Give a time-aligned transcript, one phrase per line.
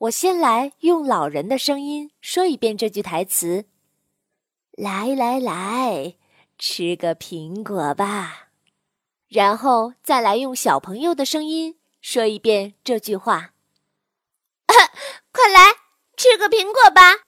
[0.00, 3.66] 我先来用老人的声音说一遍这句台词，
[4.70, 6.14] 来来来，
[6.58, 8.48] 吃个苹果吧，
[9.28, 13.52] 然后再来用小朋友的声音说一遍这句话，
[15.32, 15.74] 快来
[16.16, 17.19] 吃个苹果吧。